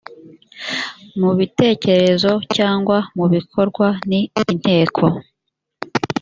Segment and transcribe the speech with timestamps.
[1.19, 5.03] mu bitekerezo cyangwa mu bikorwa ni inteko